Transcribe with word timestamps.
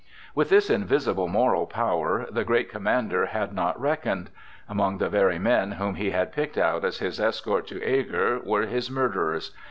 With 0.33 0.49
this 0.49 0.71
invisible 0.71 1.27
moral 1.27 1.67
power 1.67 2.25
the 2.31 2.43
great 2.43 2.71
commander 2.71 3.27
had 3.27 3.53
not 3.53 3.79
reckoned. 3.79 4.31
Among 4.67 4.97
the 4.97 5.09
very 5.11 5.37
men 5.37 5.73
whom 5.73 5.93
he 5.93 6.09
had 6.09 6.33
picked 6.33 6.57
out 6.57 6.83
as 6.83 6.97
his 6.97 7.19
escort 7.19 7.67
to 7.67 7.83
Eger 7.87 8.39
were 8.43 8.65
his 8.65 8.89
murderers. 8.89 9.51